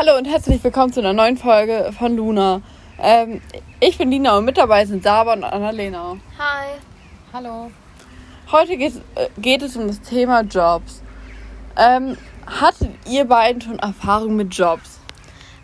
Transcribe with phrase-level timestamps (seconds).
[0.00, 2.62] Hallo und herzlich willkommen zu einer neuen Folge von Luna.
[3.00, 3.42] Ähm,
[3.80, 6.16] ich bin Lina und mit dabei sind Saba und Annalena.
[6.38, 6.78] Hi.
[7.32, 7.72] Hallo.
[8.52, 11.02] Heute geht, äh, geht es um das Thema Jobs.
[11.76, 12.16] Ähm,
[12.46, 15.00] hattet ihr beiden schon Erfahrung mit Jobs?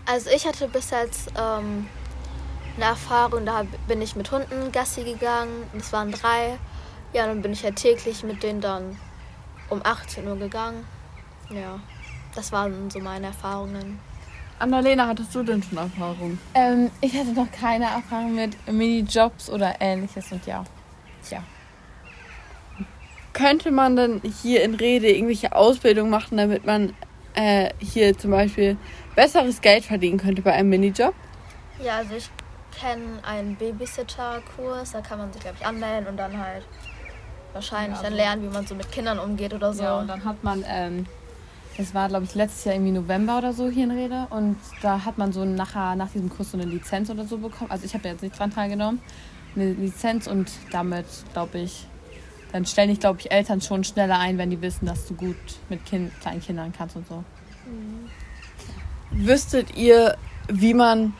[0.04, 1.86] Also ich hatte bis jetzt ähm,
[2.74, 5.62] eine Erfahrung, da bin ich mit Hunden Gassi gegangen.
[5.74, 6.58] Das waren drei.
[7.12, 8.98] Ja, dann bin ich ja täglich mit denen dann
[9.70, 10.84] um 18 Uhr gegangen.
[11.50, 11.78] Ja,
[12.34, 14.00] das waren so meine Erfahrungen.
[14.58, 16.38] Annalena, hattest du denn schon Erfahrung?
[16.54, 20.64] Ähm, ich hatte noch keine Erfahrung mit Minijobs oder ähnliches und ja.
[21.28, 21.42] Tja.
[23.32, 26.92] Könnte man denn hier in Rede irgendwelche Ausbildung machen, damit man
[27.34, 28.76] äh, hier zum Beispiel
[29.16, 31.14] besseres Geld verdienen könnte bei einem Minijob?
[31.82, 32.30] Ja, also ich
[32.80, 36.64] kenne einen Babysitter-Kurs, da kann man sich, glaube ich, anmelden und dann halt
[37.52, 39.82] wahrscheinlich Ja, dann also- lernen, wie man so mit Kindern umgeht oder so.
[39.82, 41.06] Ja, und dann hat man, ähm,
[41.76, 45.04] das war glaube ich letztes Jahr irgendwie November oder so hier in Rede und da
[45.04, 47.70] hat man so nachher nach diesem Kurs so eine Lizenz oder so bekommen.
[47.70, 49.00] Also ich habe jetzt nicht dran teilgenommen.
[49.56, 51.86] Eine Lizenz und damit glaube ich,
[52.52, 55.36] dann stellen dich glaube ich Eltern schon schneller ein, wenn die wissen, dass du gut
[55.68, 57.24] mit kind, kleinen Kindern kannst und so.
[59.10, 60.16] Wüsstet ihr,
[60.48, 61.14] wie man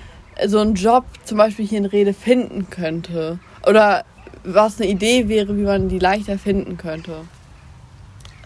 [0.46, 3.38] so einen Job zum Beispiel hier in Rede finden könnte?
[3.66, 4.04] Oder
[4.44, 7.22] was eine Idee wäre, wie man die leichter finden könnte?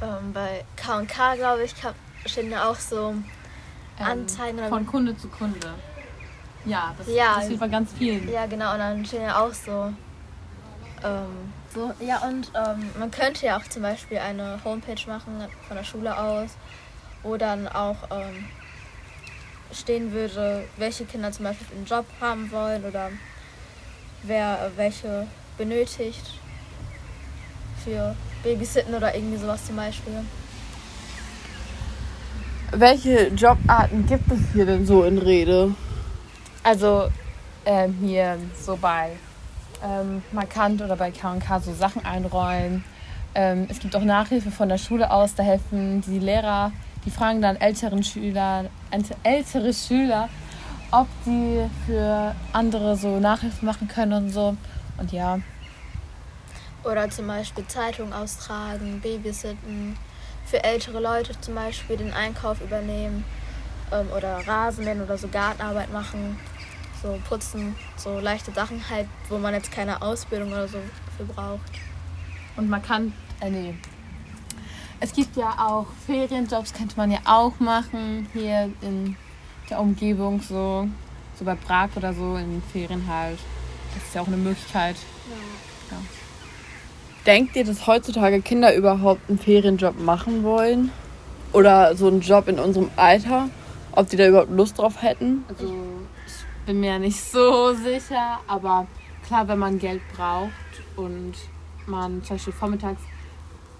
[0.02, 1.74] Ähm, bei K&K, glaube ich,
[2.26, 3.14] stehen ja auch so
[3.98, 4.58] Anzeigen.
[4.58, 5.74] oder- Ähm, Von Kunde zu Kunde.
[6.64, 7.36] Ja, das, Ja.
[7.36, 8.30] das hilft bei ganz vielen.
[8.30, 9.92] Ja, genau, und dann stehen ja auch so.
[11.04, 15.76] Ähm, so ja, und ähm, man könnte ja auch zum Beispiel eine Homepage machen von
[15.76, 16.50] der Schule aus,
[17.22, 18.44] wo dann auch ähm,
[19.72, 23.10] stehen würde, welche Kinder zum Beispiel einen Job haben wollen oder
[24.24, 25.26] wer äh, welche
[25.56, 26.38] benötigt
[27.84, 30.12] für Babysitten oder irgendwie sowas zum Beispiel.
[32.72, 35.74] Welche Jobarten gibt es hier denn so in Rede?
[36.62, 37.08] Also
[37.64, 39.10] ähm, hier so bei
[39.82, 42.84] ähm, Markant oder bei K&K so Sachen einräumen.
[43.34, 46.72] Ähm, es gibt auch Nachhilfe von der Schule aus, da helfen die Lehrer,
[47.04, 50.28] die fragen dann älteren Schüler, älte- ältere Schüler,
[50.90, 54.56] ob die für andere so Nachhilfe machen können und so.
[54.98, 55.38] Und ja,
[56.84, 59.96] Oder zum Beispiel Zeitung austragen, Babysitten,
[60.48, 63.24] für ältere Leute zum Beispiel den Einkauf übernehmen
[63.92, 66.38] ähm, oder Rasenmähen oder so Gartenarbeit machen,
[67.02, 70.78] so putzen, so leichte Sachen halt, wo man jetzt keine Ausbildung oder so
[71.16, 71.70] für braucht.
[72.56, 73.74] Und man kann, äh, nee.
[75.00, 79.16] Es gibt ja auch Ferienjobs, könnte man ja auch machen, hier in
[79.70, 80.88] der Umgebung, so,
[81.38, 83.38] so bei Prag oder so, in den Ferien halt.
[83.94, 84.96] Das ist ja auch eine Möglichkeit.
[87.28, 90.90] Denkt ihr, dass heutzutage Kinder überhaupt einen Ferienjob machen wollen?
[91.52, 93.50] Oder so einen Job in unserem Alter?
[93.92, 95.44] Ob die da überhaupt Lust drauf hätten?
[95.46, 95.66] Also,
[96.26, 98.86] ich bin mir nicht so sicher, aber
[99.26, 100.52] klar, wenn man Geld braucht
[100.96, 101.34] und
[101.86, 103.02] man zum Beispiel vormittags,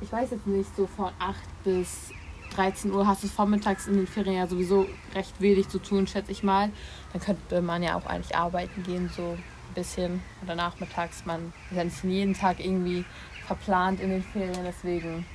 [0.03, 2.11] ich weiß jetzt nicht, so von 8 bis
[2.55, 4.85] 13 Uhr hast du vormittags in den Ferien ja sowieso
[5.15, 6.69] recht wenig zu tun, schätze ich mal.
[7.15, 9.43] Dann könnte man ja auch eigentlich arbeiten gehen, so ein
[9.75, 10.23] bisschen.
[10.45, 11.25] Oder nachmittags.
[11.25, 13.07] Man ist ja nicht jeden Tag irgendwie
[13.49, 15.27] verplant in den Ferien, deswegen.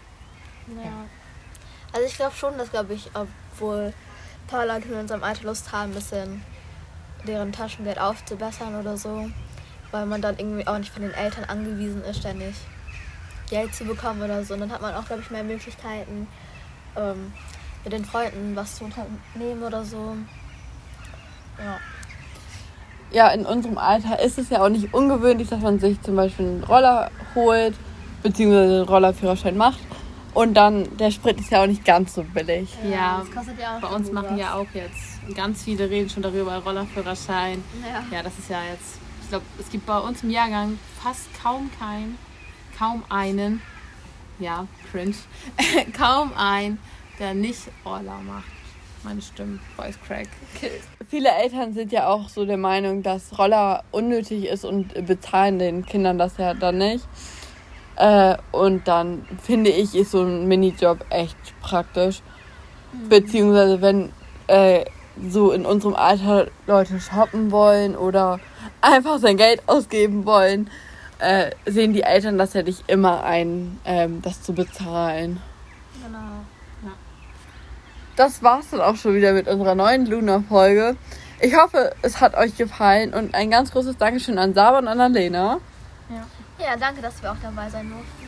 [0.68, 1.06] Ja.
[1.92, 5.72] Also ich glaube schon, dass, glaube ich, obwohl ein paar Leute in unserem Alter Lust
[5.72, 6.42] haben, ein bisschen
[7.28, 9.30] deren Taschengeld aufzubessern oder so,
[9.92, 12.56] weil man dann irgendwie auch nicht von den Eltern angewiesen ist, ständig
[13.50, 14.54] Geld zu bekommen oder so.
[14.54, 16.28] Und dann hat man auch, glaube ich, mehr Möglichkeiten,
[16.96, 17.34] ähm,
[17.84, 20.16] mit den Freunden was zu unternehmen oder so.
[21.58, 21.80] Ja.
[23.12, 26.48] Ja, in unserem Alter ist es ja auch nicht ungewöhnlich, dass man sich zum Beispiel
[26.48, 27.76] einen Roller holt,
[28.24, 29.80] beziehungsweise Rollerführerschein macht.
[30.34, 32.70] Und dann, der Sprit ist ja auch nicht ganz so billig.
[32.90, 34.40] Ja, das kostet ja auch Bei uns machen was.
[34.40, 37.64] ja auch jetzt ganz viele reden schon darüber, Rollerführerschein.
[37.88, 38.18] Ja.
[38.18, 41.70] Ja, das ist ja jetzt, ich glaube, es gibt bei uns im Jahrgang fast kaum
[41.80, 42.18] keinen,
[42.78, 43.62] kaum einen,
[44.40, 45.14] ja, cringe,
[45.98, 46.80] kaum einen,
[47.20, 48.46] der nicht Roller macht.
[49.04, 50.30] Meine Stimme, Voice Crack.
[51.10, 55.86] Viele Eltern sind ja auch so der Meinung, dass Roller unnötig ist und bezahlen den
[55.86, 57.06] Kindern das ja dann nicht.
[57.96, 62.22] Äh, und dann finde ich, ist so ein Minijob echt praktisch.
[63.10, 64.12] Beziehungsweise wenn
[64.48, 64.86] äh,
[65.30, 68.40] so in unserem Alter Leute shoppen wollen oder
[68.82, 70.70] einfach sein Geld ausgeben wollen,
[71.20, 75.42] äh, sehen die Eltern das ja nicht immer ein, ähm, das zu bezahlen.
[76.06, 76.90] Genau.
[78.18, 80.98] das war's dann auch schon wieder mit unserer neuen Luna-Folge.
[81.40, 85.60] Ich hoffe, es hat euch gefallen und ein ganz großes Dankeschön an Saba und Annalena.
[86.10, 86.26] Ja,
[86.80, 88.28] danke, dass wir auch dabei sein durften.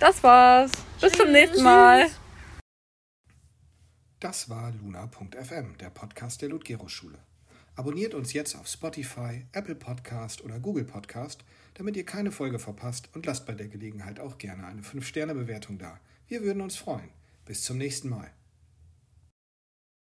[0.00, 0.72] Das war's.
[1.00, 2.08] Bis zum nächsten Mal.
[4.20, 7.18] Das war luna.fm, der Podcast der Ludgero-Schule.
[7.76, 13.08] Abonniert uns jetzt auf Spotify, Apple Podcast oder Google Podcast, damit ihr keine Folge verpasst
[13.14, 16.00] und lasst bei der Gelegenheit auch gerne eine 5-Sterne-Bewertung da.
[16.26, 17.10] Wir würden uns freuen.
[17.44, 18.30] Bis zum nächsten Mal.